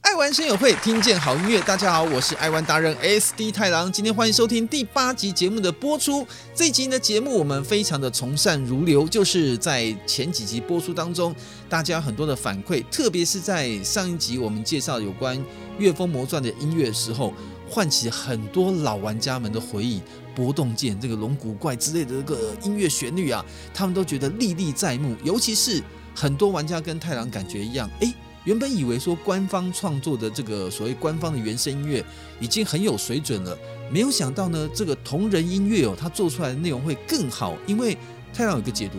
[0.00, 1.60] 爱玩声友会，听见好音乐。
[1.60, 3.92] 大家好，我是爱玩达人 SD 太郎。
[3.92, 6.26] 今天欢迎收听第八集节目的播出。
[6.54, 11.34] 这一集的节目我们非常的从善如流，就是在前几集播出当中，
[11.68, 15.36] 大家很多的反馈，特别是在上一集我们介绍有关
[15.76, 17.34] 《月风魔传》的音乐的时候，
[17.68, 20.00] 唤起很多老玩家们的回忆。
[20.34, 23.44] 搏动剑、这个龙骨怪之类的这个音乐旋律啊，
[23.74, 25.14] 他们都觉得历历在目。
[25.24, 25.82] 尤其是
[26.14, 28.12] 很多玩家跟太郎感觉一样，诶。
[28.44, 32.02] 原本以为说官方创作的这个所谓官方的原声音乐
[32.40, 33.56] 已经很有水准了，
[33.92, 37.54] 没有想到呢，这个同人音乐哦，它做出来的内容会更好。
[37.66, 37.94] 因为
[38.32, 38.96] 太郎有个解读，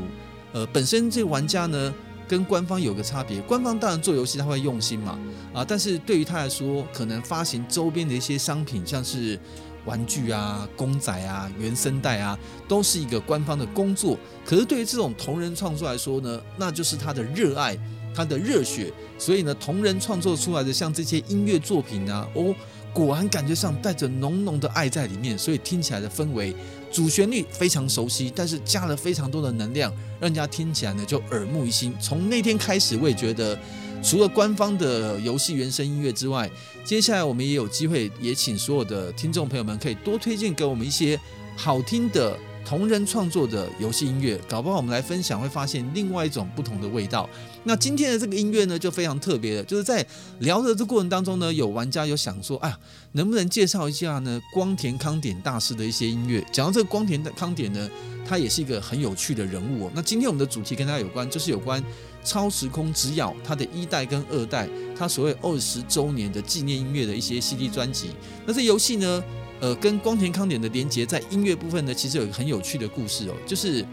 [0.54, 1.92] 呃，本身这个玩家呢
[2.28, 5.18] 跟官方有个差别，官方当然做游戏他会用心嘛，
[5.52, 9.40] 啊，但是对于他来说，可能发行周边的一些商品，像是
[9.86, 14.18] 玩具啊、公仔啊、原声带啊，都是一个官方的工作。
[14.46, 17.78] 可是对于这种同人创作来说呢，那就是他的热爱。
[18.14, 22.54] 他的热血，所以呢，同人创作出来的像这些音乐作品啊，哦，
[22.92, 26.54] 果然感觉上带着浓浓的爱在里面，所以听起来的氛围，
[26.92, 31.94] 主旋律非常熟悉，但是加了非常多的能量，让人家听起来呢就耳目一新。
[32.02, 33.58] 从那天开始，我也觉得，
[34.04, 36.52] 除了官方的游戏原声音乐之外，
[36.84, 41.20] 接下来我们也有机会，也请所有的听众朋友们可以多推荐给我们一些
[41.56, 42.38] 好听的。
[42.64, 47.28] 同人创作的游戏音乐，搞不好我们来分享，会发现另外一种不同的味道。
[47.64, 50.06] 那今天的这个音乐呢，就非常特别的，就是在
[50.40, 52.80] 聊的这过程当中呢，有玩家有想说，哎呀，
[53.14, 54.40] 能不能介绍一下呢？
[54.54, 56.46] 光田康典大师的一些音乐。
[56.52, 57.90] 讲到这个光田的康典呢，
[58.26, 59.90] 他也是一个很有趣的人物。
[59.96, 61.84] 那今天我们的主题跟他有关，就是有关
[62.24, 68.12] 超时空之钥，他的一代跟二代，他所谓二十周年的纪念音乐的一些 CD 专辑。
[68.46, 69.24] 那这游戏呢？
[69.60, 73.86] 呃，跟光田康典的连接，在音乐部分呢，其实有一个很有趣的故事哦，就是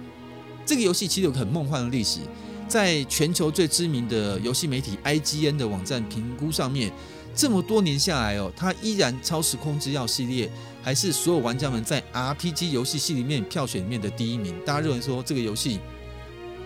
[0.64, 2.20] 这个游戏其实有个很梦幻的历史，
[2.66, 6.90] 在全球最知名的游戏媒体 IGN 的网站评估上面，
[7.34, 10.50] 这么多年下来哦，它依然超时空之钥系列
[10.82, 14.54] 还是所有玩家们在 RPG 游戏系里面票选里面的第一名。
[14.64, 15.80] 大家认为说这个游戏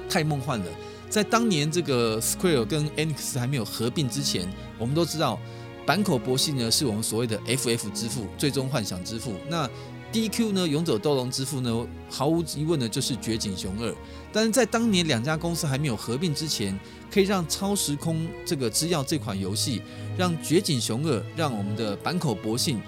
[0.09, 0.67] 太梦幻了，
[1.13, 5.39] 在当年这个 Square 跟 Enix 还没有合并之前，我们都知道。
[5.85, 9.35] 坂口博信呢，是我们所谓的 FF 之父，最终幻想之父。
[9.47, 9.69] 那
[10.11, 13.95] DQ 呢，勇者斗龙之父呢，毫无疑问呢，就是绝景雄二。
[14.33, 16.79] 但是在当年两家公司还没有合并之前，
[17.13, 19.83] 可以让超时空这个之钥这款游戏，
[20.17, 22.81] 让绝景雄二，让我们的坂口博信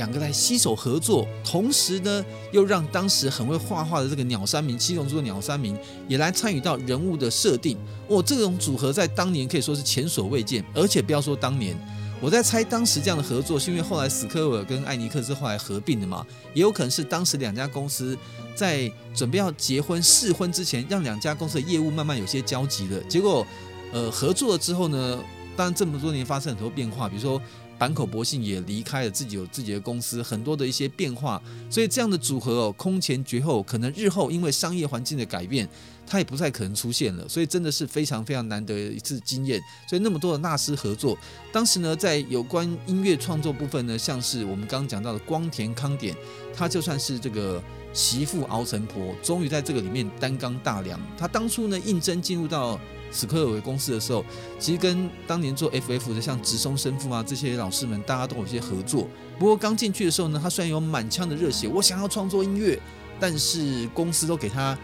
[0.00, 5.76] 两个来携手合作，同时呢，又让当时很会画画的这个鸟山明七龙珠的鸟山明
[6.08, 7.76] 也来参与到人物的设定。
[8.08, 11.76] 哦，这种组合在当年可以说是前所未见，而且不要说当年。
[12.18, 16.26] 我在猜，当时这样的合作是因为后来史克威尔跟艾尼克斯后来合并的嘛？
[16.54, 18.16] 也有可能是当时两家公司
[18.54, 22.98] 在准备要结婚试婚之前，让两家公司的业务慢慢有些交集了。
[23.04, 23.46] 结果，
[23.92, 25.18] 呃，合作了之后呢，
[25.56, 27.40] 当然这么多年发生很多变化，比如说
[27.80, 35.66] 坂口博信也离开了自己有自己的公司，很多的一些变化，所以这样的组合哦，空前绝后，可能日后因为商业环境的改变。
[36.06, 39.62] 它也不太可能出现了，所以真的是非常非常难得的一次经验。
[39.88, 41.16] 所以那么多的纳斯合作，
[41.52, 46.12] 当时呢，在有关音乐创作部分呢，像是我们刚刚讲到的光田康典，
[46.52, 47.62] 他就算是这个
[47.92, 51.00] 媳妇熬成婆，终于在这个里面担纲大梁。
[51.16, 52.76] 他当初呢应征进入到
[53.12, 54.24] 史克尔维公司的时候，
[54.58, 59.08] 其实跟当年做 FF 的像直松伸夫啊这些老师们，大家都有些合作。
[59.38, 62.78] 不过刚进去的时候呢，他虽然有满腔的热血，我想要创作音乐，
[63.18, 64.76] 但是公司都给他。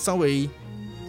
[0.00, 0.48] 稍微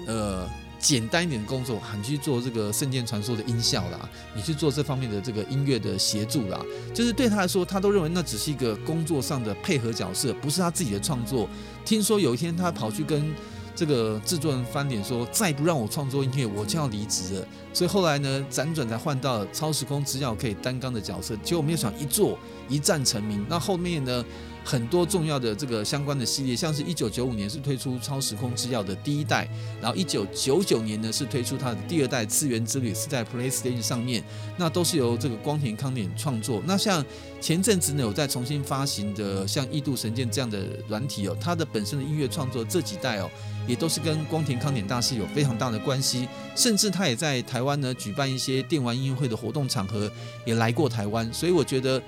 [0.07, 0.49] 呃
[0.79, 6.59] 简单一点的工作，喊去做这个《圣剑传说》的音效啦，你去做这方面的这个音乐的协助啦，
[6.91, 11.47] 就是对他来说，他都认为那只是一个工作上的配合角色，不是他自己的创作。
[11.85, 13.31] 听说有一天他跑去跟
[13.79, 17.47] 这个制作人翻脸说，再不让我创作音乐，我就要离职了。
[17.71, 22.37] 所以后来呢，辗转才换到了超时空之钥可以担纲的角色，结果没有想一做
[22.67, 23.45] 一战成名。
[23.47, 24.25] 那后面呢？
[24.65, 29.49] 很多重要的这个相关的系列，像是一九九五年是推出《超时空之钥》的第一代，
[29.81, 34.23] 然后一九九九年呢是推出它的第二代《次元之旅》，是在 PlayStation 上面，
[34.57, 36.61] 那都是由这个光田康典创作。
[36.67, 37.03] 那像
[37.41, 43.31] 前阵子呢有在重新发行的像《异度神剑》这样的软体哦，它的本身的音乐创作这几代哦，
[43.69, 50.11] 也都是跟光田康典大师有非常大的关系，甚至他也在台湾呢举办一些电玩音乐会的活动场合，
[50.43, 52.01] 也来过台湾，所以我觉得。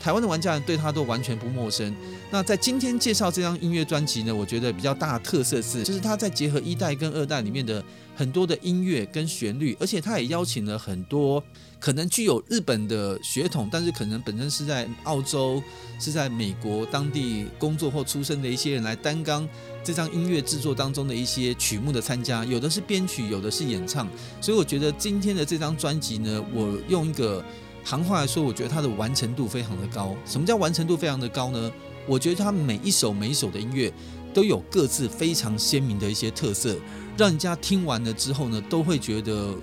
[0.00, 1.96] 台湾的玩家对他都完全不陌生。
[2.30, 7.82] 那在今天介绍这张音乐专辑呢，我觉得比较大的特色是，就是他在结合一代跟二代里面的
[8.14, 11.42] 很多的音乐跟旋律，而且他也邀请了很多
[11.80, 15.62] 可能具有日本的血统，但是可能本身是在澳洲、
[15.98, 19.48] 是在美国当地工作或出生的一些人来担纲
[19.84, 24.08] 这张音乐制作当中的一些曲目的参加，有的是编曲，有的是演唱，
[24.40, 27.44] 所以我觉得今天的这张专辑呢，我用一个
[27.84, 30.16] 行话来说，我觉得它的完成度非常的高。
[30.24, 31.70] 什么叫完成度非常的高呢？
[32.08, 33.92] 我觉得它每一首每一首的音乐
[34.32, 36.74] 都有各自非常鲜明的一些特色，
[37.16, 39.54] 让人家听完了之后呢，都会觉得。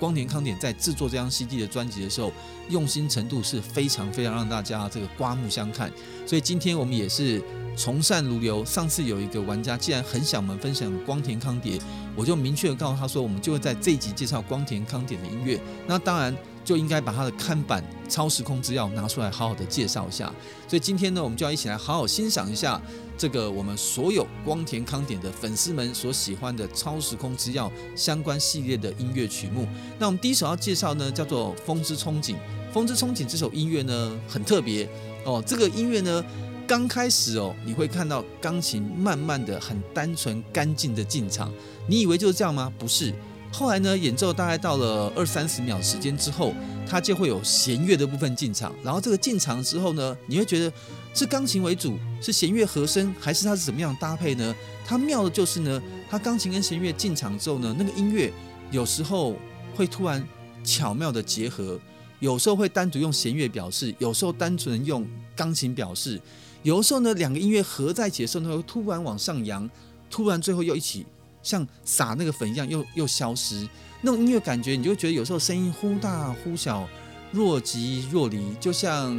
[0.00, 2.32] 光田康典在制作这张 CD 的专辑的时候，
[2.68, 5.90] 用心程度是非常非常让大家这个刮目相看。
[6.26, 7.42] 所以今天我们也是
[7.76, 8.64] 从善如流。
[8.64, 11.78] 上次有一个玩家既然很想我们分享光田康典，
[12.14, 15.60] 我就明确的告诉他说，我们就会在这一集介绍光田康典的音乐。
[15.86, 20.32] 那当然就应该把他的看板《超时空之钥》拿出来好好的介绍一下。
[20.66, 22.80] 所以今天呢，我们就要一起来好好欣赏一下。
[23.16, 29.66] 这个我们所有光田康典的粉丝们所喜欢的《超时空之钥》相关系列的音乐曲目。
[29.98, 32.34] 那我们第一首要介绍呢，叫做《风之憧憬》。
[32.78, 34.88] 《风之憧憬》这首音乐呢，很特别
[35.24, 35.42] 哦。
[35.44, 36.24] 这个音乐呢，
[36.64, 41.52] 刚开始哦，你会看到钢琴慢慢的、很单纯、干净的进场，
[41.88, 42.72] 你以为就是这样吗？
[42.78, 43.12] 不是。
[43.50, 46.54] 后来呢，演奏大概到了二三十秒时间之后，
[46.88, 48.72] 它就会有弦乐的部分进场。
[48.84, 50.72] 然后这个进场之后呢，你会觉得
[51.12, 54.54] 是钢琴为主，是弦乐和声，还是它是怎么样搭配呢？
[54.86, 58.32] 它妙的就是呢，它钢琴跟弦乐进场之后呢，那个音乐
[58.70, 59.34] 有时候
[59.74, 60.24] 会突然
[60.62, 61.80] 巧妙的结合，
[62.20, 65.06] 有时候会单独用弦乐表示，有时候单纯用
[65.36, 66.20] 钢琴表示，
[66.62, 69.68] 有的时候呢，两个音乐合在一起的时候呢，会突然往上扬，
[70.10, 71.06] 突然最后又一起。
[71.40, 73.66] 像撒那个粉一样，又又消失，
[74.02, 76.86] 那种音乐感觉，你就会觉得有时候声音忽大忽小，
[77.30, 79.16] 若即若离，就像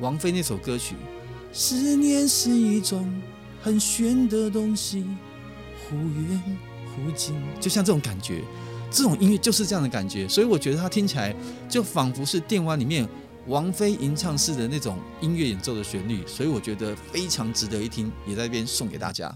[0.00, 0.94] 王菲那首歌曲
[1.52, 3.22] 《思念是一种
[3.62, 4.98] 很玄的东西》，
[5.88, 6.42] 忽远
[6.88, 8.42] 忽近，就像这种感觉，
[8.90, 11.34] 这种音乐就是这样的感觉，所以我觉得它听起来
[11.68, 13.08] 就仿佛是电玩里面
[13.46, 19.34] 王菲吟唱式的那种音乐演奏的旋律，所以我觉得非常值得一听，也在这边送给大家。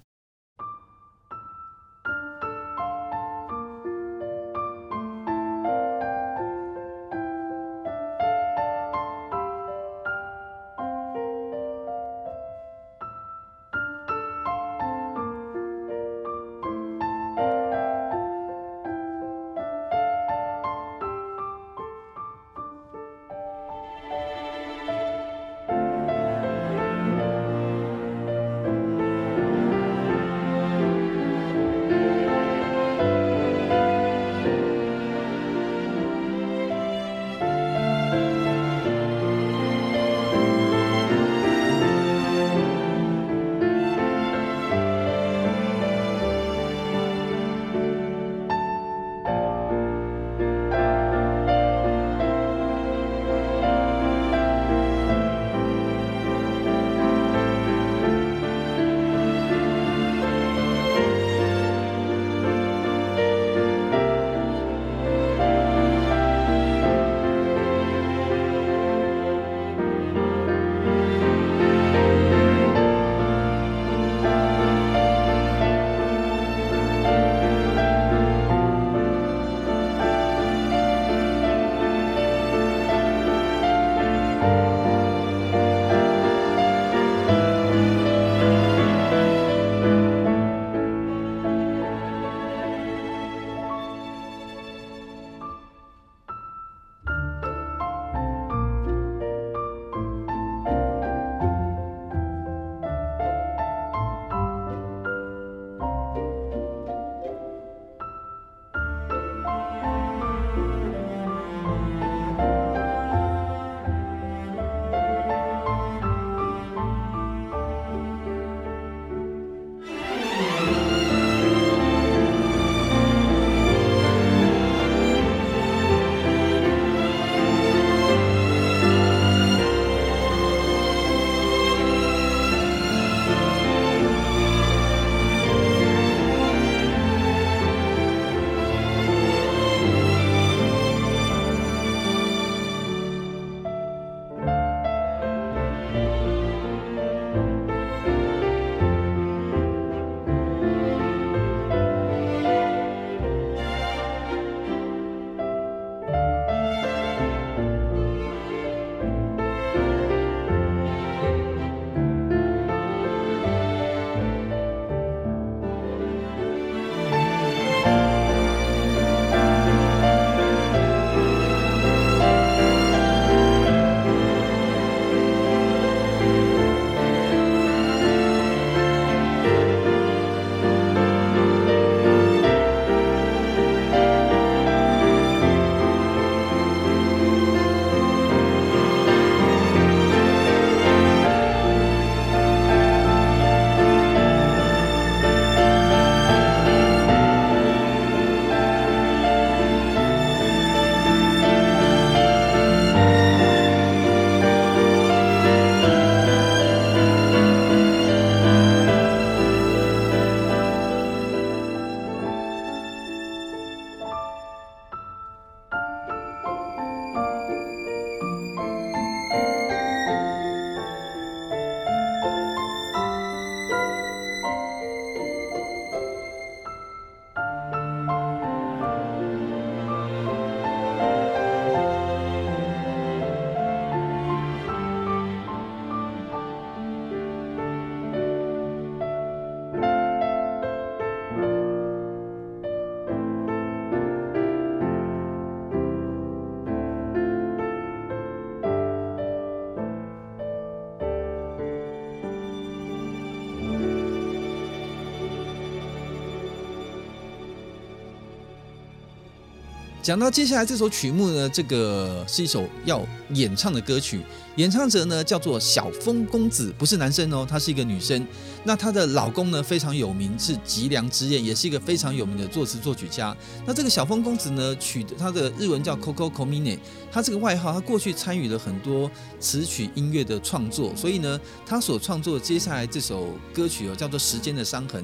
[260.03, 264.21] 讲到接下来这首曲目呢，这个是一首要演唱的歌曲，
[264.57, 268.27] 演唱者呢叫做小风公子，不是男生哦，她是一个女生。
[268.65, 273.37] 那她的老公呢非常有名，是吉良之彦，也是一个非常有名的作词作曲家。
[273.65, 276.81] 那这个小风公子呢，取的他的日文叫 Coco Komine，
[277.13, 285.01] 他这个外号，他过去参与了很多词曲音乐的创作，所以呢，他所创作接下来这首歌曲哦，叫做《时间的伤痕》，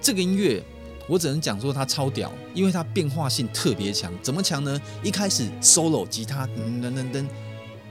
[0.00, 0.64] 这个音乐。
[1.10, 4.12] 我只能讲说它超屌，因为它变化性特别强。
[4.22, 4.80] 怎么强呢？
[5.02, 7.26] 一开始 solo 吉他噔噔噔噔，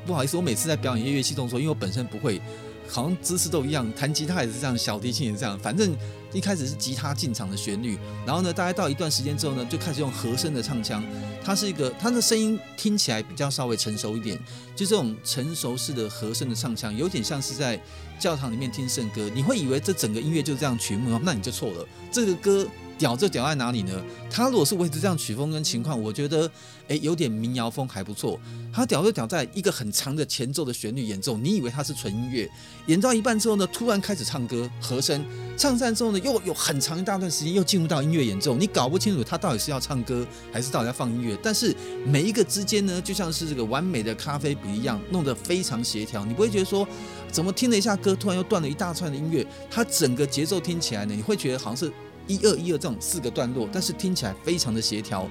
[0.05, 2.41] 不好意思，我每次在表演乐器动作，因为我本身不会，
[2.87, 3.91] 好像姿势都一样。
[3.93, 5.59] 弹吉他也是这样，小提琴也是这样。
[5.59, 5.93] 反正
[6.31, 11.03] 一开始是吉他进场的旋律，然后呢，大概到一段时间之后呢，就开始用和声的唱腔。
[11.43, 14.39] 它是一个，它的声音听起来比较稍微成熟一点，
[14.77, 17.77] 就这种成熟式的和声的唱腔，有点像是在
[18.17, 19.29] 教堂里面听圣歌。
[19.35, 21.85] 你会以为这整个音乐就这样曲目，那你就错了。
[22.09, 22.65] 这个歌。
[22.99, 24.03] 屌就屌在哪里呢？
[24.29, 26.51] 他如果是维持这样曲风跟情况，我觉得，
[26.89, 28.37] 诶，有点民谣风还不错。
[28.73, 32.47] 他屌就屌在一个很长的前奏的旋律演奏，你以为他是纯音乐，
[32.87, 35.25] 演到一半之后呢，突然开始唱歌和声，
[35.57, 41.37] 唱散之后呢，又有很长一大段时间又进入到音乐演奏，你搞不清楚他到底是要唱歌还是到底要放音乐。
[41.41, 41.73] 但是
[42.05, 46.85] 每一个之间呢，就像是这个完美的咖啡比例一样，弄得非常协调，你不会觉得说
[47.31, 51.91] 怎么听了一下歌，突然又断了一大串的音乐，它整个节奏听起来呢，你会觉得好像是。
[52.29, 55.27] 一二一二这种四个段落，但是听起来非常的协调。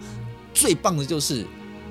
[0.53, 1.47] 最棒的就是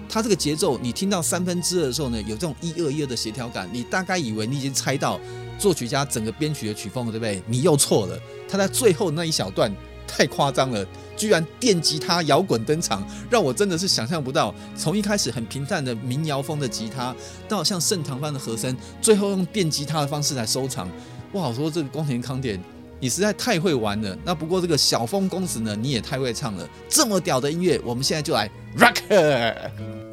[0.10, 3.68] 它这个节奏，你听到三分之二的时候呢，有这种一二一二的协调感。
[3.72, 5.20] 你大概以为你已经猜到
[5.58, 7.42] 作曲家整个编曲的曲风了，对不对？
[7.48, 8.20] 你又错了。
[8.50, 9.74] 他在最后那一小段
[10.06, 10.86] 太夸张了，
[11.16, 14.54] 居然电吉他摇滚登场，让我真的是想象不到。
[14.76, 17.16] 从一开始很平淡的民谣风的吉他，
[17.48, 20.90] 到像圣堂般的和声，最后用电吉他的方式来收场。
[21.34, 22.62] 哇，我说这个宫田康典。
[23.00, 30.07] 你实在太会玩了，那不过这个小风公子呢，你也太会唱了，这么屌的音乐，我们现在就来 rocker。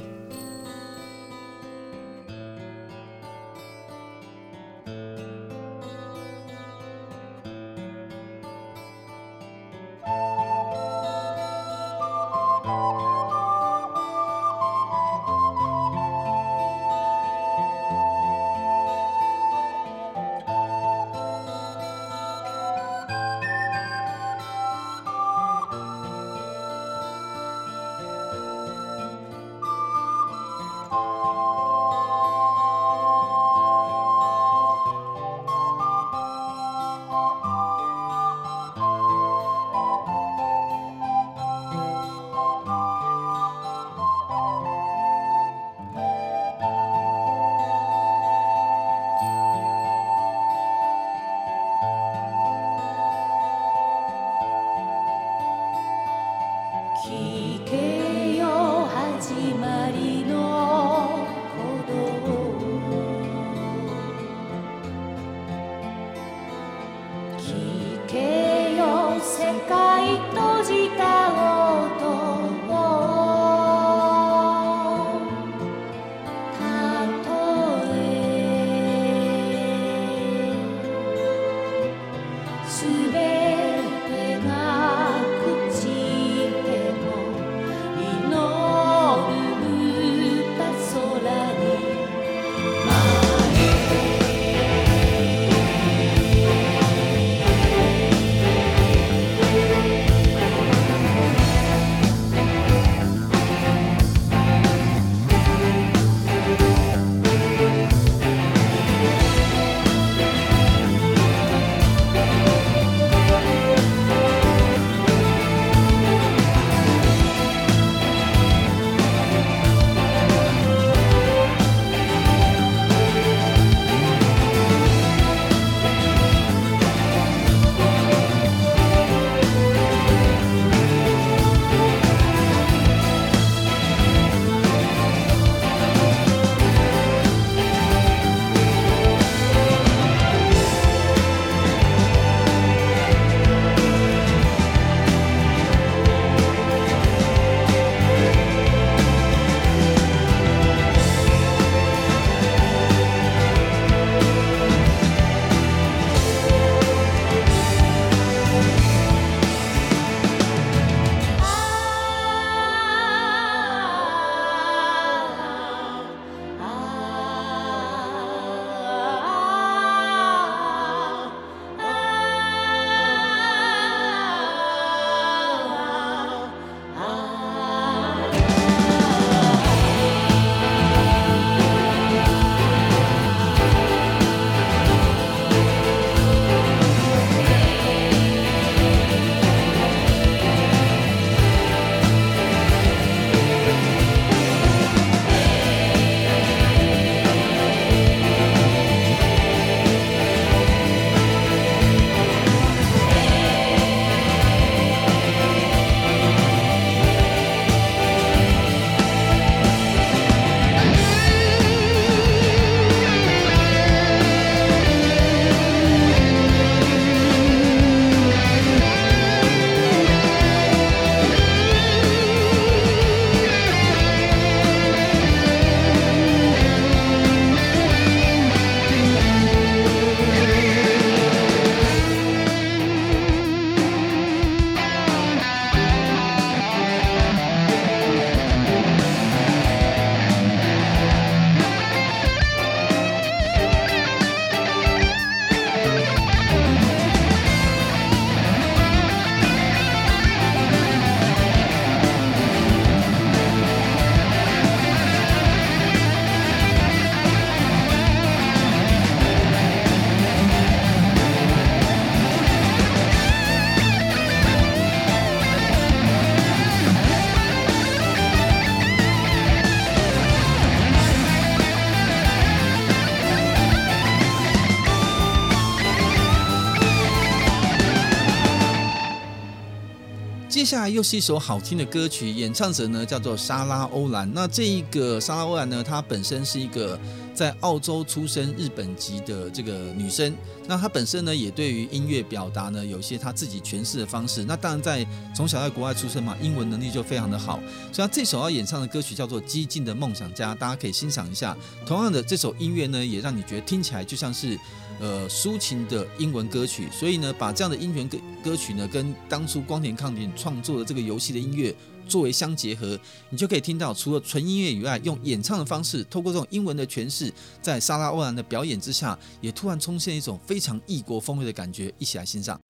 [280.95, 284.31] 又是一首好听的歌曲，演唱者呢叫做莎拉欧兰。
[284.33, 286.97] 那这一个莎拉欧兰呢，她本身是一个
[287.35, 290.33] 在澳洲出生、日本籍的这个女生。
[290.69, 294.45] 那她本身呢，也对于音乐表达呢，有一些她自己诠释的方式。
[294.45, 295.05] 那当然，在
[295.35, 297.59] 从小在国外出生嘛，英文能力就非常的好。
[297.93, 301.57] 所以她这首要演唱的歌曲叫做《激进的梦想家》，大家可以欣赏一下。
[301.85, 304.57] 同样的，这首音乐呢，也让你觉得听起来就像是。
[305.01, 311.75] 呃，抒情的英文歌曲，所以呢，把这样的英文歌歌曲呢，跟当初光田康典创作的这个游戏的音乐
[312.09, 322.61] 作为相结合，你就可以听到，除了纯音乐以外，用演唱的方式，透过这种英文的诠释，在莎拉欧兰的表演之下，也突然出现一种非常异国风味的感觉，一起来欣赏。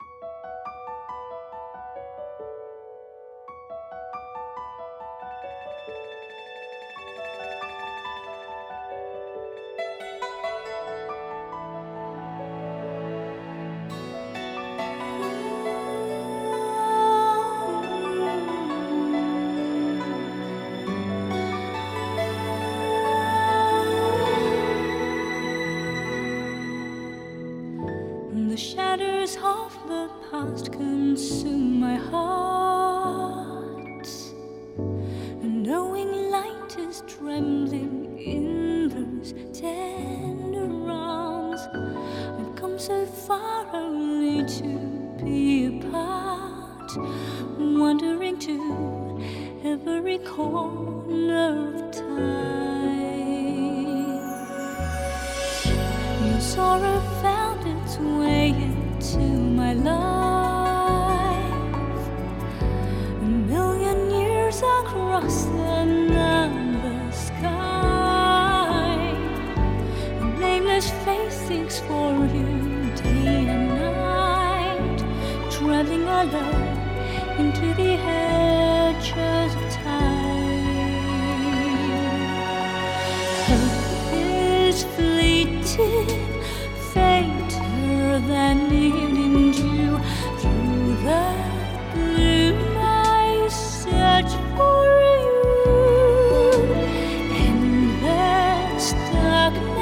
[99.45, 99.74] Так.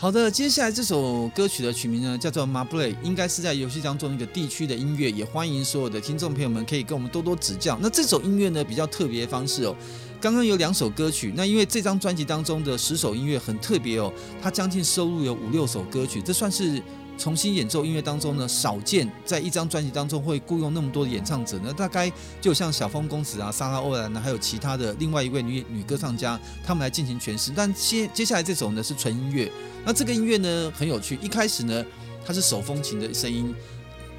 [0.00, 5.10] 好的，接下来这首歌曲的曲名呢，叫做《Mablé》，应该是在游戏当中一个地区的音乐。
[5.10, 7.78] 也欢迎所有的听众朋友们可以跟我们多多指教。
[7.82, 9.76] 那这首音乐呢，比较特别方式哦。
[10.18, 14.10] 刚刚有两首歌曲，那因为这张专辑当中的十首音乐很特别哦，
[14.40, 16.82] 它将近收录有五六首歌曲，这算是。
[17.20, 27.52] 重新演奏音乐当中呢，少见在一张专辑当中会雇佣那么多的演唱者呢，大概就像小峰公子啊、莎拉欧兰呢，还有其他的另外一位女女歌唱家，他们来进行诠释。
[27.54, 29.52] 但接接下来这首呢是纯音乐，
[29.84, 31.84] 那这个音乐呢很有趣，一开始呢
[32.24, 33.54] 它是手风琴的声音，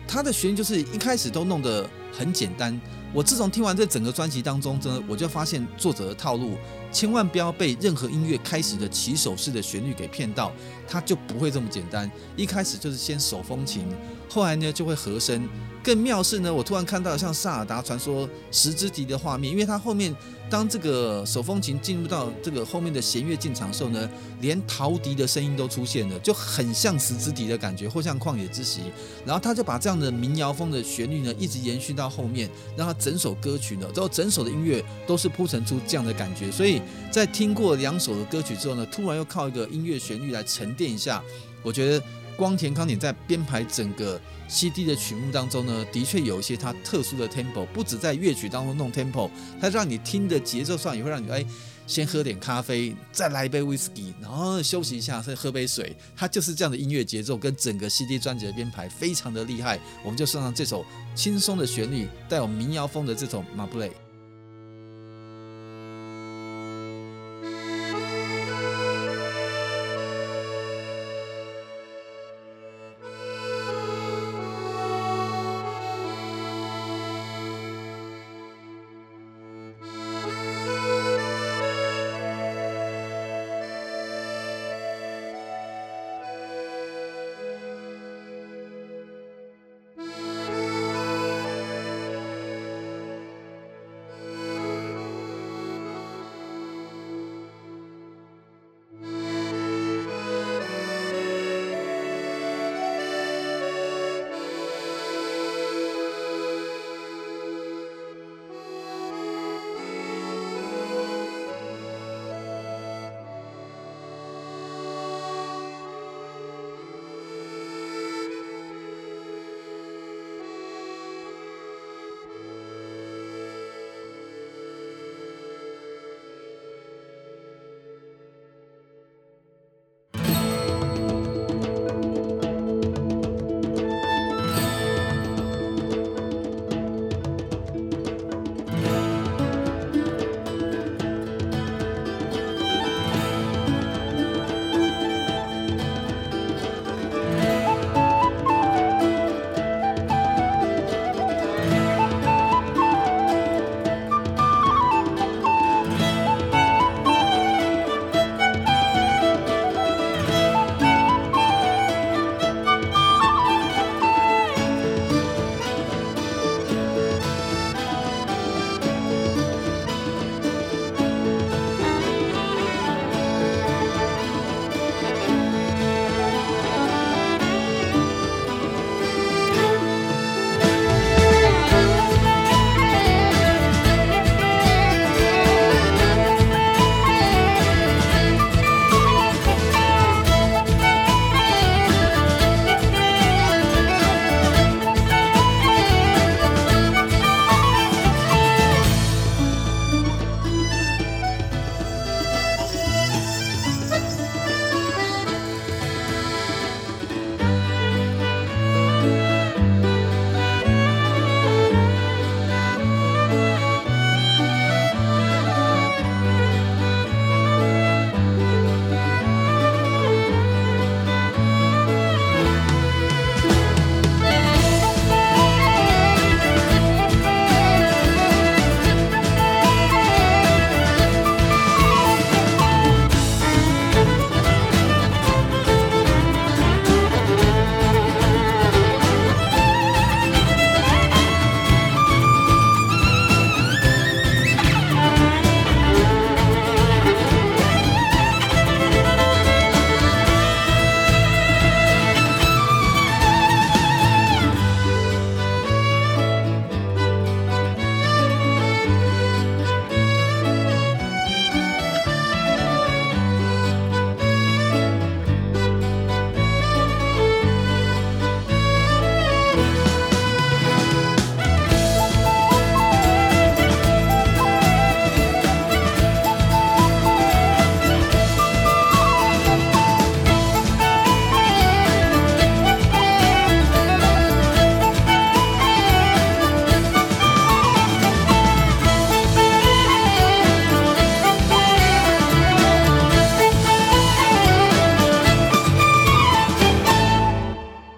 [0.07, 2.79] 它的旋律就是一开始都弄得很简单。
[3.11, 6.55] 我自从听完这整个专辑当中，真的我就发现作者的套路。
[6.91, 10.51] 千万不要被任何音乐开始的起手式的旋律给骗到，
[10.87, 12.09] 它就不会这么简单。
[12.35, 13.85] 一开始就是先手风琴，
[14.29, 15.47] 后来呢就会和声。
[15.83, 20.15] 更妙是呢，我突然看到像《萨尔达传说：十之笛》的画面，因为它后面
[20.51, 24.09] 当这个手风琴进入到这个后面的弦乐进场的时候呢，
[24.41, 28.81] 连陶笛的声音都出现了，就很像《石之笛》的感觉，或像《旷野之息》。
[29.25, 36.51] 然后他就把这样的民谣风的旋律呢，一直延续到后面，让他整首歌曲呢，之后整首的音乐都是铺陈出这样的感觉。
[36.51, 41.23] 所以在听过两首的歌曲之后呢，突然又靠一个音乐旋律来沉淀一下，
[41.63, 42.03] 我觉得。
[42.37, 44.19] 光田康典在编排整个
[44.51, 51.45] CD 的曲目当中呢，的确有一些它特殊的 tempo，不止在乐曲当中弄 tempo，它让你听的节奏上也会让你哎，
[51.87, 59.79] 先喝点咖啡，再来一杯 whisky，然后休息一下，再喝杯水，它就是这样的音乐节奏跟整个 CD 专辑的编排非常的厉害。
[60.03, 60.85] 我们就送上这首
[61.15, 63.89] 轻松的旋律，带有民谣风的这首 Mablé。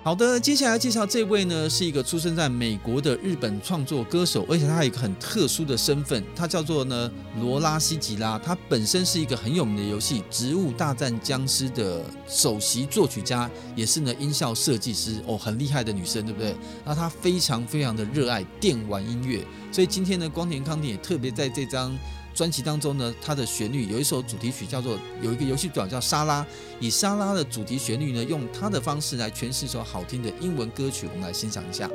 [0.03, 8.37] 好的，接下来介绍这位呢，是一个出生在美国的日本创作歌手，而且他有一个很特殊的身份，他叫做呢罗拉希吉拉。
[8.37, 16.53] 他本身是一个很有名的游戏《植物大战僵尸》的首席作曲家，也是呢音效设计师哦，很厉害的女生，对不对？
[16.83, 21.97] 那她非常非常的热爱电玩音乐，所以今天呢，光田康典也特别在这张。
[22.33, 26.41] 专辑当中呢，它的旋律有一首主题曲叫做有一个游戏短叫《沙拉》，
[26.79, 31.89] 以沙拉的主题旋律呢，用它的方式来诠释一首好听的英文歌曲，我们来欣赏一下。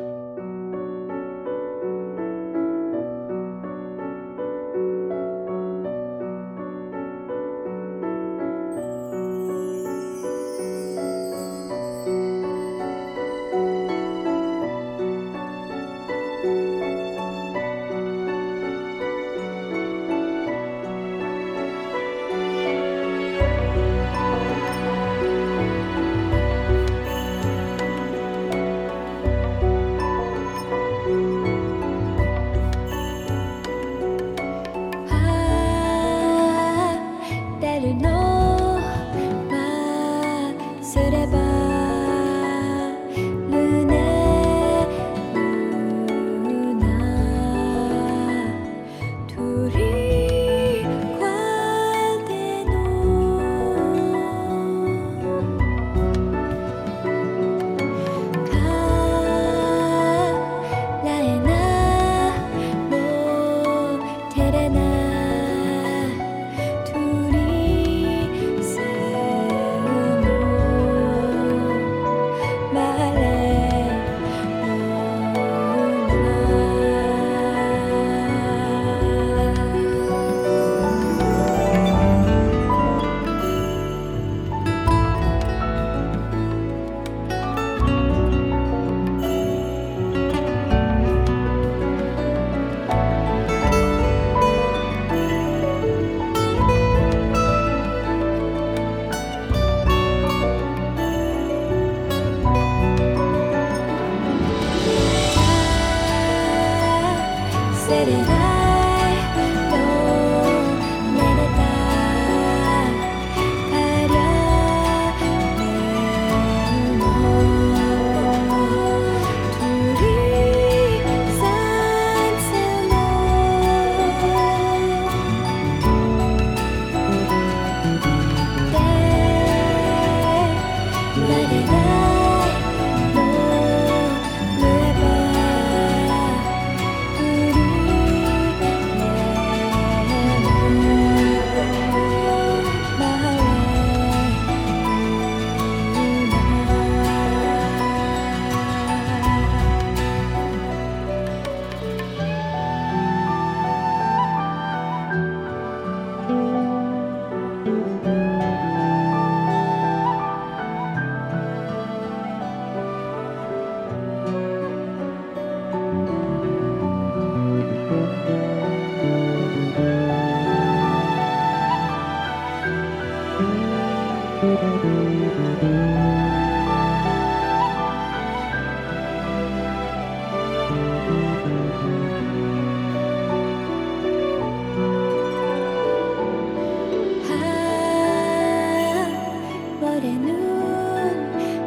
[190.00, 190.28] れぬ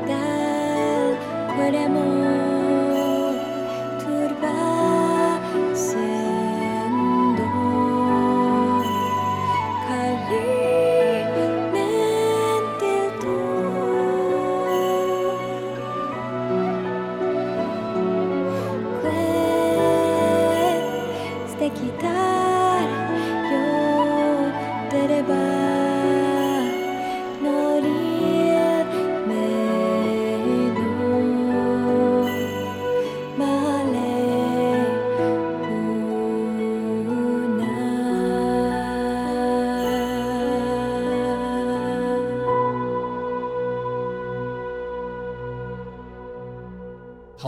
[0.08, 0.16] だ。
[1.56, 2.31] これも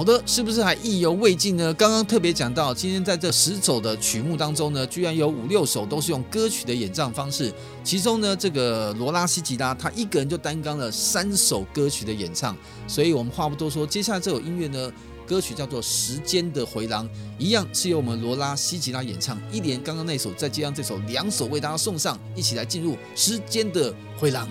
[0.04, 1.74] 好的，是不是还意犹未尽呢？
[1.76, 7.50] 刚刚特别讲到，今天在这十首的曲目当中呢，居然有五六首都是用歌曲的演唱方式。
[7.86, 12.54] 其中呢，这个罗拉希吉拉他一个人就担纲了三首歌曲的演唱。
[12.86, 14.92] 所以我们话不多说，接下来这首音乐呢，
[15.26, 17.08] 歌曲叫做《时间的回廊》，
[17.40, 19.42] 一样是由我们罗拉希吉拉演唱。
[19.54, 24.46] 一连刚刚那首，再加上这首，两首为大家送上，一起来进入《时间的回廊》。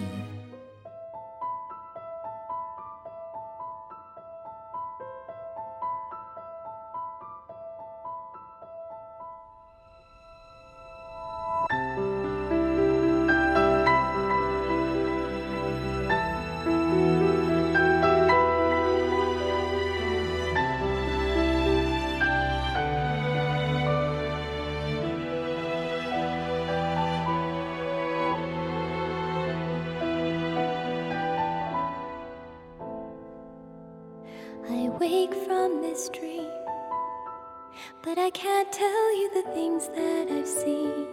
[38.01, 41.07] But I can't tell you the things that I've seen.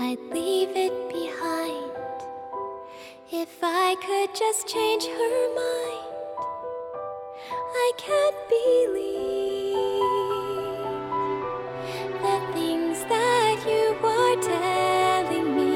[0.00, 1.92] I'd leave it behind
[3.30, 6.12] if I could just change her mind.
[7.74, 9.32] I can't believe
[12.22, 15.72] the things that you are telling me.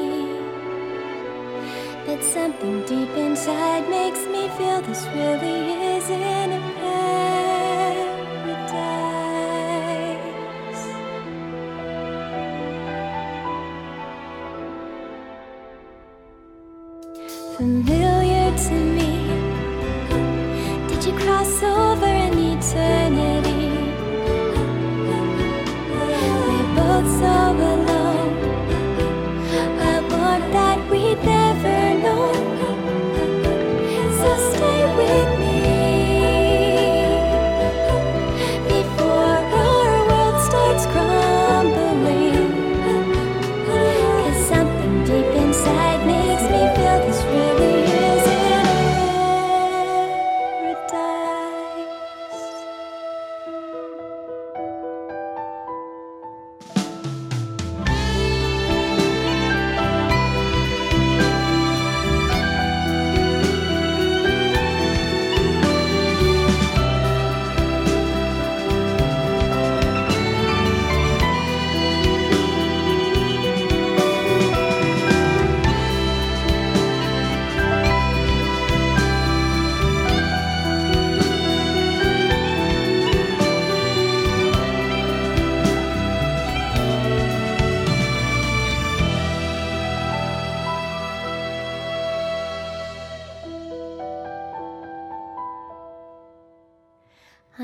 [2.05, 6.66] But something deep inside makes me feel this really isn't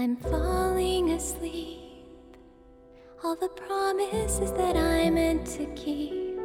[0.04, 1.80] I'm falling asleep.
[3.24, 6.38] All the promises that I meant to keep.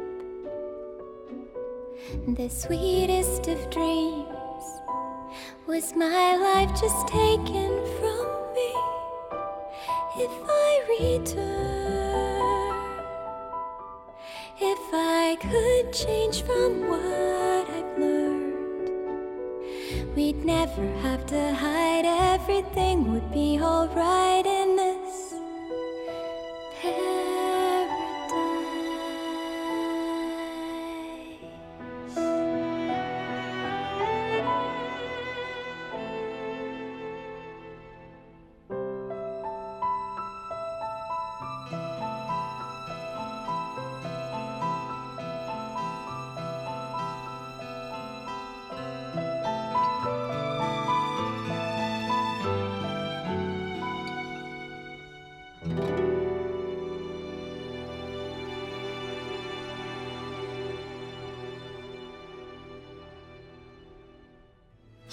[2.37, 4.63] The sweetest of dreams
[5.67, 8.71] was my life just taken from me.
[10.15, 12.71] If I return,
[14.57, 18.28] if I could change from what I've learned.
[20.15, 24.98] We'd never have to hide, everything would be alright in this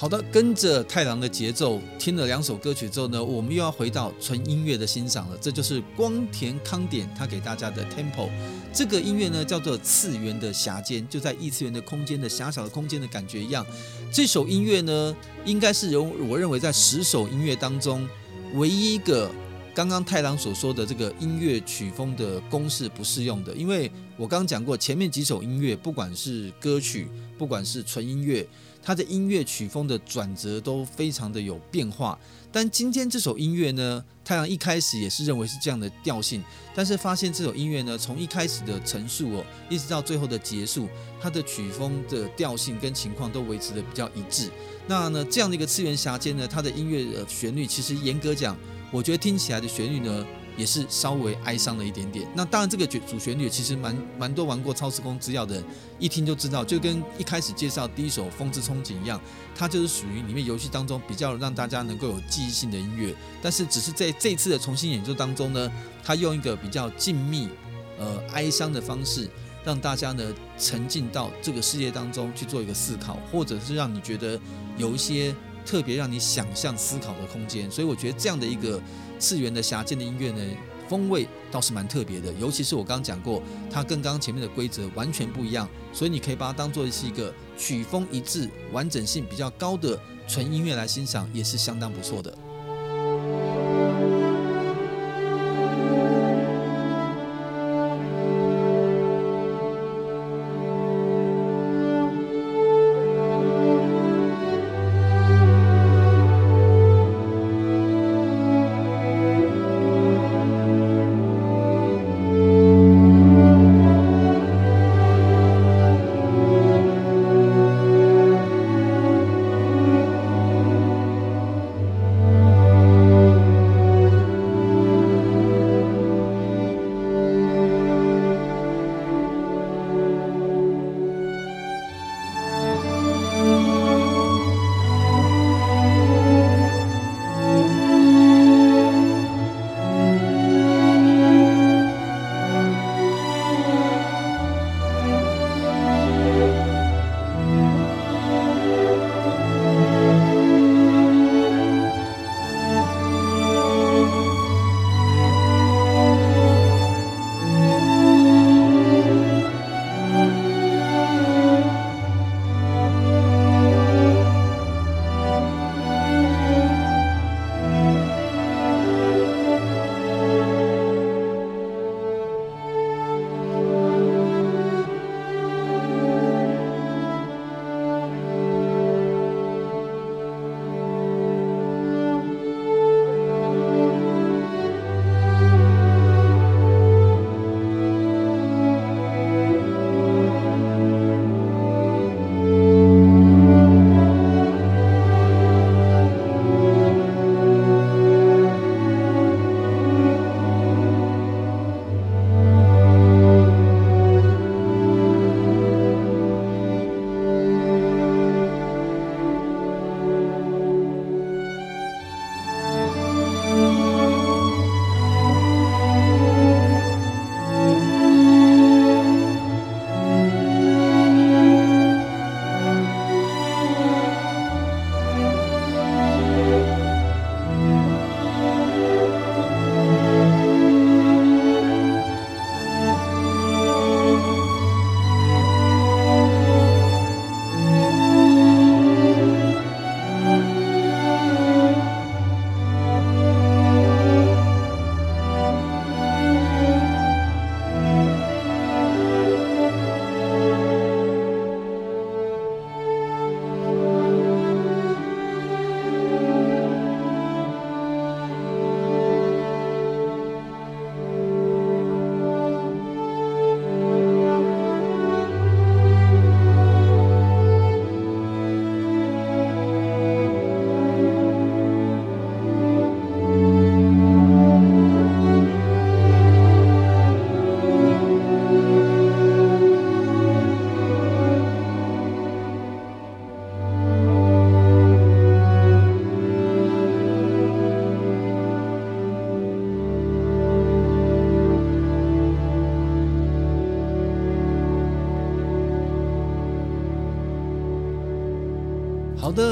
[0.07, 5.37] 好的，跟着太郎的节奏，听了两首歌曲之后呢，我们又要回到纯音乐的欣赏了。
[5.41, 8.29] 这就是光田康典他给大家的 Tempo。
[8.73, 13.67] 这个音乐呢叫做次元的狭间，就在异次元的空间的狭小的空间的感觉一样。
[14.13, 18.09] 这首音乐呢，应该是由我认为在十首音乐当中
[18.55, 19.29] 唯一一个
[19.77, 27.07] 刚刚太郎所说的这个音乐曲风的公式不适用的，因为我刚刚讲过，前面几首音乐不管是歌曲，
[27.37, 28.49] 不管是纯音乐。
[28.83, 32.19] 它的音乐曲风的转折都非常的有变化，
[32.51, 36.43] 但今天这首音乐呢，太郎一开始也是认为是这样的调性，
[36.75, 40.89] 但是发现这首音乐呢，从一开始的陈述哦，一直到最后的结束，
[41.21, 44.49] 它的曲风的调性跟情况都维持的比较一致。
[44.87, 48.57] 那呢，这样的一个次元狭间呢，它的音乐呃旋律其实严格讲，
[48.91, 50.27] 我觉得听起来的旋律呢。
[50.57, 52.27] 也是稍微哀伤了一点点。
[52.35, 55.65] 那当然，这个主旋律其实蛮蛮多玩过超时空之钥的人
[55.99, 59.21] 一听就知道，就跟一开始介绍第一首《风之憧憬》一样，
[59.55, 63.15] 它就是属于里面游戏当中比较让大家能够有记忆性的音乐。
[63.43, 65.71] 但是，只是在这次的重新演奏当中呢，
[66.03, 67.51] 它用一个比较静谧、
[67.99, 69.29] 呃哀伤的方式，
[69.63, 70.25] 让大家呢
[70.59, 74.41] 沉浸到这个世界当中去做一个思考，或者是让你觉得
[74.79, 75.35] 有一些
[75.67, 77.71] 特别让你想象思考的空间。
[77.71, 78.81] 所以，我觉得这样的一个。
[79.19, 80.57] 次元的狭间的音乐呢，
[80.91, 89.99] 风味倒是蛮特别的，尤其是我刚刚讲过，它跟刚刚前面的规则完全不一样，所以你可以把它当做是一个曲风一致、完整性比较高的
[90.29, 92.37] 纯音乐来欣赏，也是相当不错的。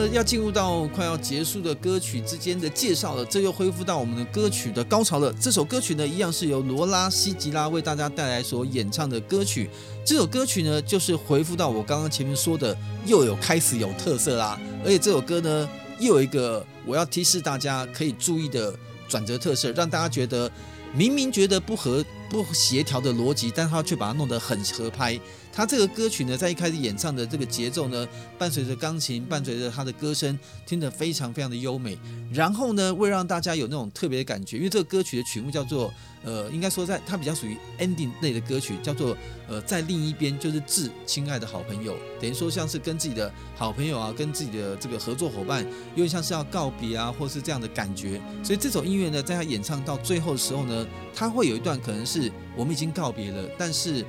[0.09, 5.33] 要进入到快要结束的歌曲之间的介绍了，这又恢复到我们的歌曲的高潮了。
[5.41, 9.69] 这首歌曲呢，一样是由罗拉西吉拉为大家带来所演唱的歌曲。
[10.05, 12.77] 这首歌曲呢，就是回复到我刚刚前面说的，
[13.07, 14.61] 又有开始有特色啦。
[14.85, 18.75] 而且这首歌呢，又有一个我要提示大家可以注意的
[19.09, 20.51] 转折特色，让大家觉得
[20.93, 25.19] 明明觉得不合不协调的逻辑，但他却把它弄得很合拍。
[25.53, 28.07] 他这个歌曲呢，在一开始演唱的这个节奏呢，
[28.37, 31.97] 伴随着钢琴，伴随着他的歌声，听得非常非常的优美。
[32.33, 35.95] 然后呢，为让大家有那种特别的感觉，因为这个歌曲的曲目叫做，
[36.25, 39.17] 呃，应该说在它比较属于 ending 类的歌曲，叫做
[39.47, 48.21] 呃，在另一边就是致亲爱的好朋友，等于说像是跟自己的好朋友啊，跟自己的这个合作伙伴，有点像是要告别啊，或是这样的感觉。
[48.43, 54.05] 所以这首音乐呢，在他演唱到最后的时候呢，他会有一段可能是是我们已经告别了，但是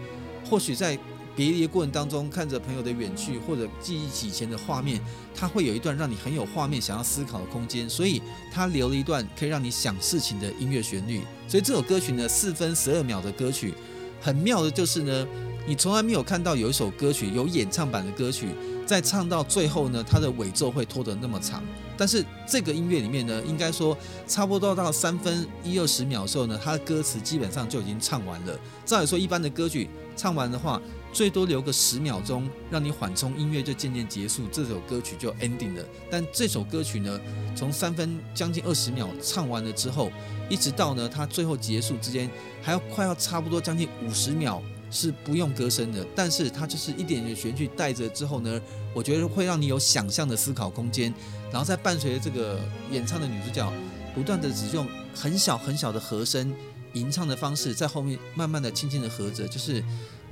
[0.48, 0.98] 或许在
[1.36, 5.02] 别离的过程当中，看着朋友的远去，或者记忆起以前的画面，
[5.34, 8.22] 它会有一段让你很有画面、想要思考的空间，所以
[8.54, 11.22] 它留了一段可以让你想事情的音乐旋律。
[11.48, 13.74] 所以这首歌曲呢，四分十二秒的歌曲，
[14.22, 15.28] 很妙的就是呢，
[15.68, 18.50] 你从来没有看到有一首歌曲有演唱版的歌曲，
[18.86, 21.64] 在唱到最后呢，它的尾奏会拖得那么长。
[21.98, 28.60] 但是这个音乐里面呢，应该说差不多到三分一二十秒的时候呢，它的歌词基本上就已经唱完了。
[28.86, 30.82] 照理说，一般的歌曲唱完的话，
[31.12, 35.84] 最多留个十秒钟，让你缓冲，音乐就渐渐结束，这首歌曲就 ending 了。
[36.12, 37.20] 但这首歌曲呢，
[37.56, 40.12] 从三分将近二十秒唱完了之后，
[40.50, 42.30] 一直到呢它最后结束之间，
[42.62, 48.62] 还要快要差不多将近五十秒是不用歌声的，但是它就是一点点旋律带着之后呢，
[48.94, 51.14] 我觉得会让你有想象的思考空间，
[51.56, 52.60] 然后再伴随着这个
[52.92, 53.72] 演唱的女主角
[54.14, 54.86] 不断的只用
[55.16, 56.54] 很小很小的和声
[56.92, 59.82] 吟唱的方式，在后面慢慢的轻轻的和着，就是。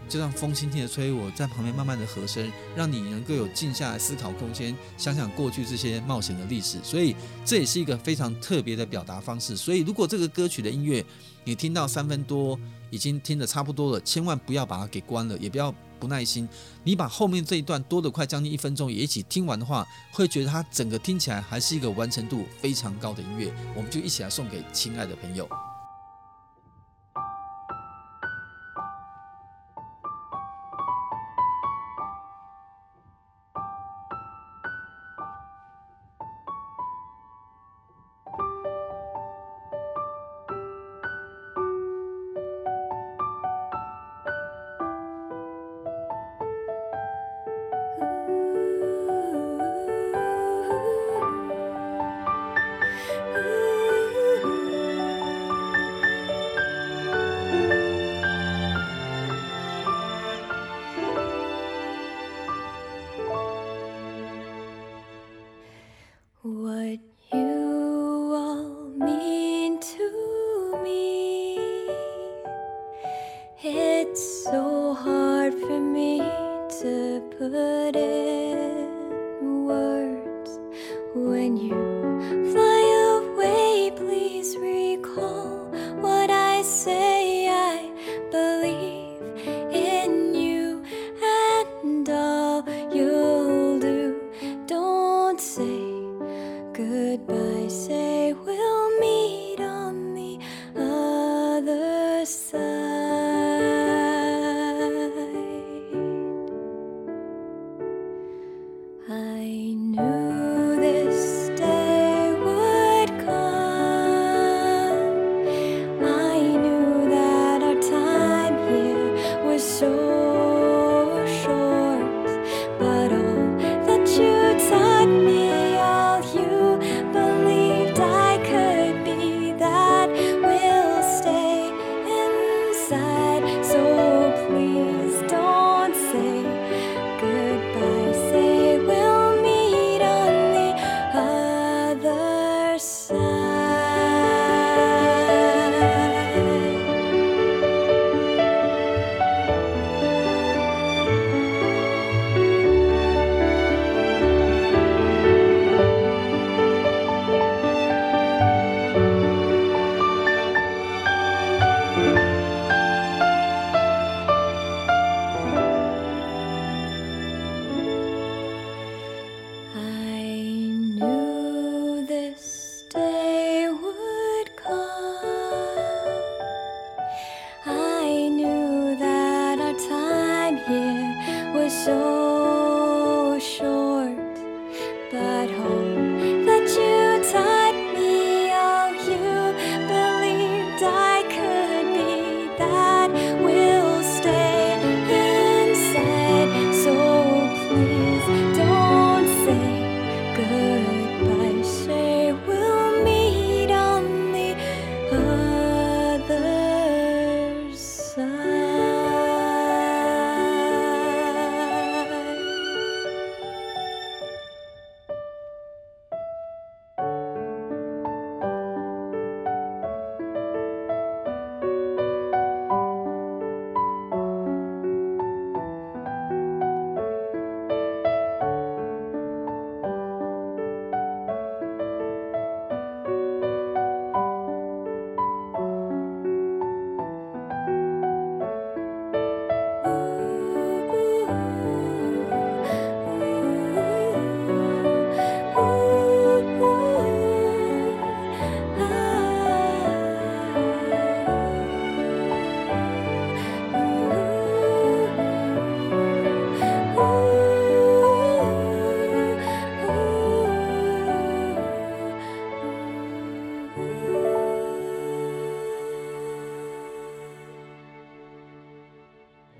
[0.10, 6.78] 就让风轻轻的吹，我在旁边慢慢的和声，让你能够有静下来思考空间，想想过去这些冒险的历史。
[6.84, 7.16] 所以
[7.46, 9.56] 这也是一个非常特别的表达方式。
[9.56, 11.04] 所以如果这个歌曲的音乐
[11.46, 12.60] 你听到三分多，
[12.92, 15.74] 已经听得差不多了，千万不要把它给关了，也不要
[16.04, 16.48] 不耐心。
[16.84, 23.54] 你把后面这一段多的快将近一分钟也一起听完的话，会觉得它整个听起来还是一个完成度非常高的音乐。
[23.74, 25.48] 我们就一起来送给亲爱的朋友。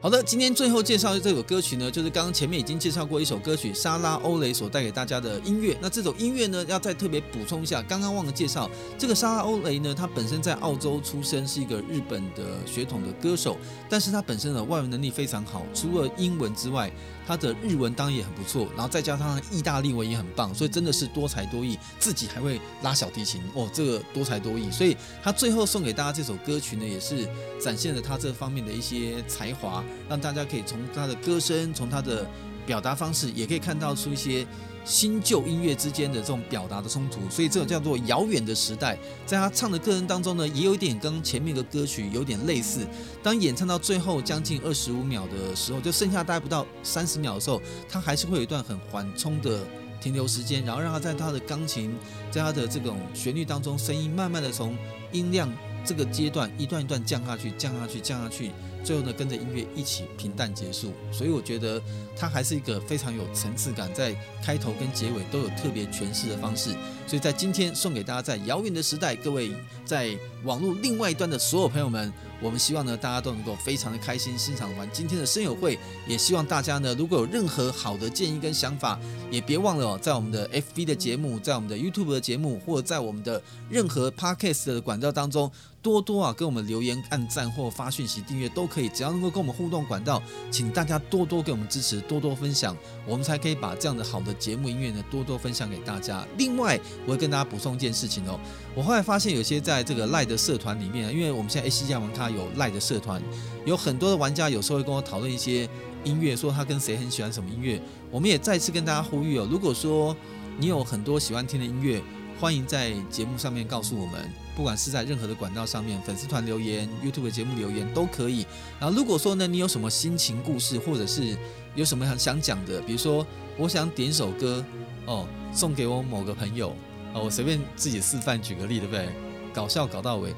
[0.04, 5.78] 好的，今天最后介绍的这首歌曲呢，就是刚刚前面已经介绍过一首歌曲，莎拉欧雷所带给大家的音乐。
[5.82, 13.58] 那这首音乐呢，要再特别补充一下，刚刚忘了介绍，这个莎拉欧雷呢，她本身在澳洲出生，是一个日本的血统的歌手，
[13.90, 16.92] 但是她本身的外文能力非常好，除了英文之外，
[17.26, 24.70] 她的日文当然也很不错，然后再加上意大利文也很棒，所以真的是多才多艺，自己还会拉小提琴哦，这个多才多艺。
[24.70, 27.26] 所以她最后送给大家这首歌曲呢，也是
[27.58, 29.82] 展现了她这方面的一些才华。
[30.10, 32.28] 让大家可以从他的歌声，从他的
[32.66, 34.46] 表达方式，也可以看到出一些
[34.86, 37.20] 新旧音乐之间的这种表达的冲突。
[37.30, 42.86] 所以这种叫做遥远的时代，在他唱的歌声当中呢，也有一点跟前面的歌曲有点类似。
[43.22, 49.66] 当演唱到最后将近二十五秒的时候，就剩下大概不到三十秒的时候，他还是会有一段很缓冲的
[50.02, 51.96] 停留时间，然后让他在他的钢琴，
[52.30, 54.78] 在他的这种旋律当中，声音慢慢的从
[55.14, 55.50] 音量
[55.86, 58.52] 这个阶段一段一段降下去，降下去，降下去。
[58.84, 61.82] 最后呢，跟着音乐一起平淡结束，所以我觉得
[62.18, 64.14] 它还是一个非常有层次感，在
[64.44, 66.72] 开头跟结尾都有特别诠释的方式。
[67.08, 69.52] 所以在今天送给大家，在遥远的时代，各位
[69.86, 72.12] 在网络另外一端的所有朋友们，
[72.42, 75.78] 我们希望呢，大家都能够非常的开心欣赏完今天的声友会，
[76.08, 85.52] 也希望大家呢，如果有任何好的建议跟想法，也别忘了，在我们的 FB 的节目，在我们的 YouTube 的节目，或者在我们的任何 Podcast 的管道当中。
[85.84, 92.76] 多多啊，跟我们留言、按赞或发讯息、订阅都可以，只要能够跟我们互动管道，请大家多多给我们支持，多多分享，
[93.06, 96.26] 我们才可以把这样的好的节目音乐呢多多分享给大家。
[96.38, 98.40] 另外，我会跟大家补充一件事情哦，
[98.74, 103.22] 我后来发现有些在这个赖的社团里面，因为我们现在 ACG 玩咖有赖的社团，
[103.66, 105.70] 有很多的玩家有时候会跟我讨论一些
[106.06, 107.82] 音乐，说他跟谁很喜欢什么音乐。
[108.10, 110.16] 我们也再次跟大家呼吁哦，如果说
[110.58, 112.02] 你有很多喜欢听的音乐，
[112.40, 114.43] 欢迎在节目上面告诉我们。
[114.56, 118.46] 不管是在任何的管道上面，粉丝团留言、YouTube 节目留言都可以。
[118.80, 121.36] 然后如果说呢，你有什么心情故事，或者是
[121.76, 123.26] 有什么想想讲的，比如说
[123.58, 124.64] 我想点首歌
[125.06, 126.76] 哦，送给我某个朋友
[127.14, 129.10] 哦，我随便自己示范举个例，对不对？
[129.54, 130.34] 搞笑搞到尾。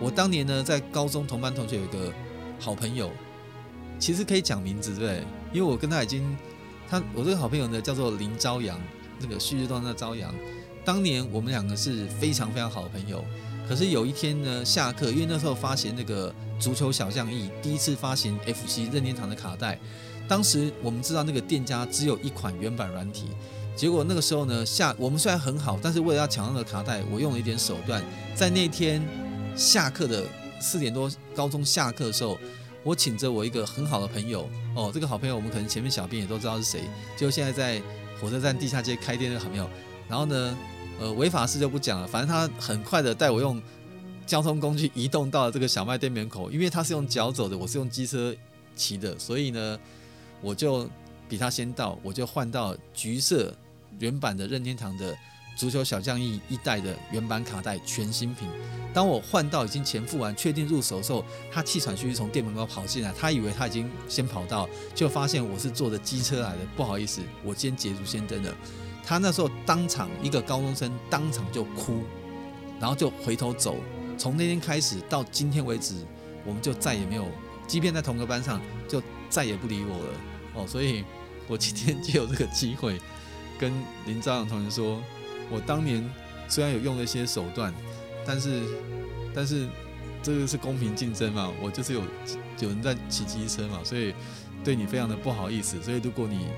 [0.00, 2.12] 我当年呢，在高中同班同学有一个
[2.58, 3.10] 好朋友，
[3.98, 5.24] 其实可以讲名字，对不对？
[5.52, 6.36] 因为我跟他已经，
[6.88, 8.80] 他我这个好朋友呢叫做林朝阳，
[9.18, 10.34] 那个旭日东升的朝阳。
[10.82, 13.22] 当年我们两个是非常非常好的朋友。
[13.70, 19.78] 可是有一天呢，下课，因为那时候发行那个足球小将翼第一次发行 FC 任天堂的卡带，
[20.26, 23.26] 当时我们知道那个店家只有一款原版软体，
[23.76, 28.02] 结果那个时候呢，下我们虽然很好，但是为了要抢到那个卡带，我用了一点手段，
[28.34, 29.00] 在那天
[29.54, 30.26] 下课的
[30.60, 32.36] 四点多，高中下课的时候，
[32.82, 36.80] 我请着我一个很好的朋友，哦，这个好朋友我们可能前面小编也都知道是谁，
[37.16, 37.80] 就现在在
[38.20, 39.70] 火车站地下街开店那个好朋友，
[40.08, 40.58] 然后呢。
[41.00, 43.60] 呃，违法事就不讲了，反正他很快的带我用
[44.26, 48.36] 交通工具移动到了这个小卖店门口，因为他是用脚走的，我是用机车
[48.76, 49.78] 骑的，所以呢，
[50.42, 50.86] 我就
[51.26, 53.50] 比他先到，我就换到橘色
[53.98, 55.16] 原版的任天堂的
[55.56, 58.46] 足球小将一一代的原版卡带全新品。
[58.92, 68.54] 当我换到已经钱付完，确定入手的时候，他气喘吁吁从店门口跑进来，他以为他已经先跑到，就发现我是坐着机车来的，不好意思，我先捷足先登了。
[69.04, 72.02] 他那时候当场一个高中生当场就哭，
[72.78, 73.76] 然后就回头走。
[74.16, 75.94] 从那天开始到今天为止，
[76.44, 77.26] 我们就再也没有，
[77.66, 80.12] 即便在同个班上，就再也不理我了。
[80.54, 81.04] 哦，所以
[81.48, 83.00] 我今天就有这个机会
[83.58, 83.72] 跟
[84.06, 85.02] 林朝阳同学说，
[85.50, 86.08] 我当年
[86.48, 87.72] 虽然有用了一些手段，
[88.26, 88.62] 但是
[89.34, 89.66] 但是
[90.22, 92.02] 这个是公平竞争嘛，我就是有
[92.58, 94.14] 有人在骑机车嘛，所以
[94.62, 95.82] 对你非常的不好意思。
[95.82, 96.48] 所以如果你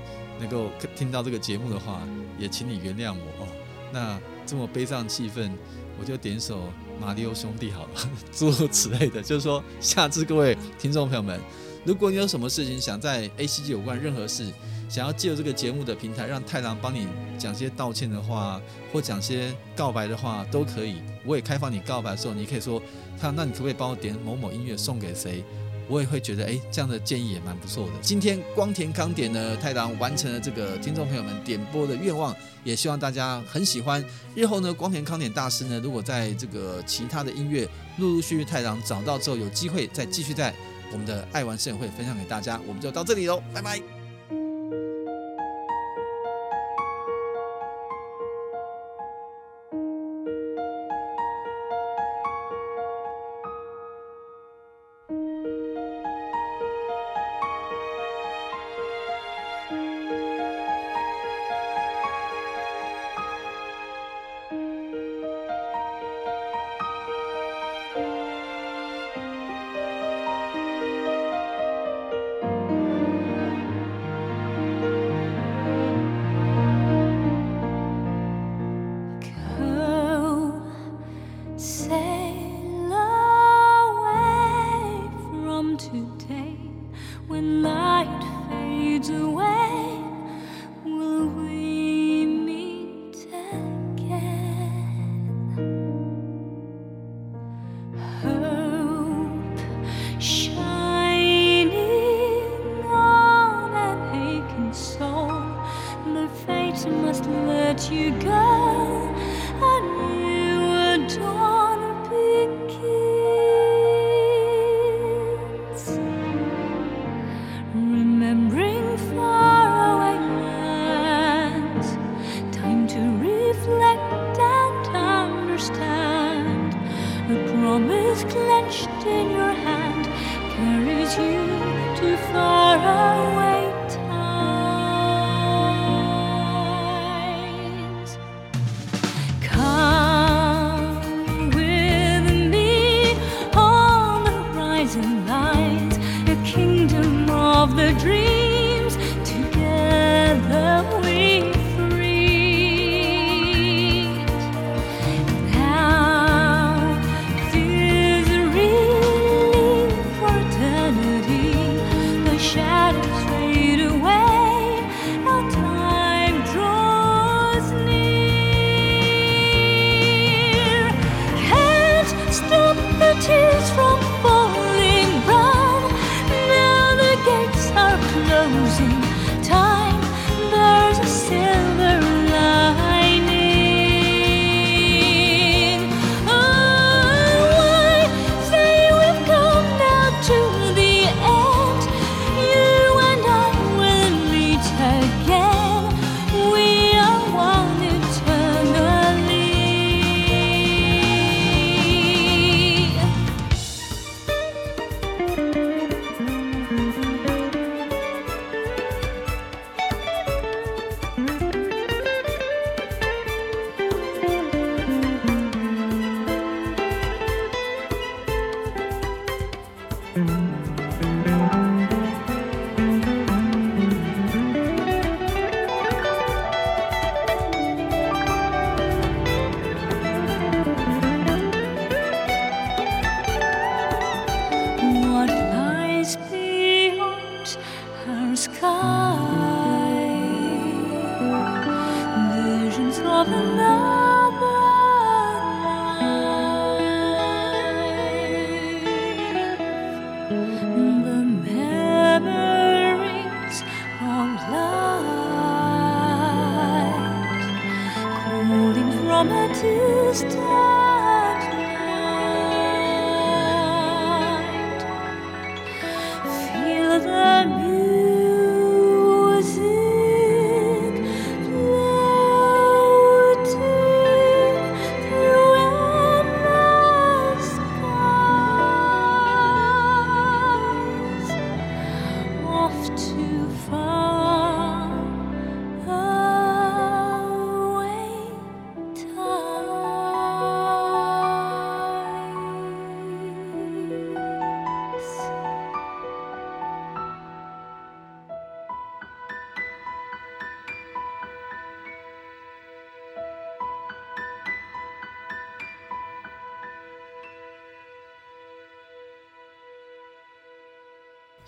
[0.43, 2.01] 能够听到这个节目的话，
[2.37, 3.47] 也请你原谅我哦。
[3.91, 5.51] 那这么悲伤气氛，
[5.99, 6.59] 我就点首
[6.99, 9.21] 《马里奥兄弟》好了， 诸如此类的。
[9.21, 11.39] 就是说，下次各位听众朋友们，
[11.85, 14.51] 如果你有什么事情想在 ACG 有关任何事，
[14.89, 18.59] 想要借由这个节目的平台，让太郎帮你讲些道歉的话，
[18.91, 20.97] 或讲些告白的话，都可以。
[21.25, 22.81] 我也开放你告白的时候，你可以说
[23.17, 25.43] ：“他，那你可不可以帮我点某某音乐送给谁？”
[25.87, 27.93] 我也会觉得，哎，这样的建议也蛮不错的。
[28.01, 34.03] 今天光田康典呢，太郎完成了这个听众朋友们点播的愿望，也希望大家很喜欢。
[34.35, 37.67] 日后呢，光田康典大师呢，如果在这个其他的音乐
[37.97, 40.53] 陆陆续续太郎找到之后，有机会再继续在
[40.91, 42.59] 我们的爱玩盛典会分享给大家。
[42.67, 43.92] 我们就到这里喽，拜拜。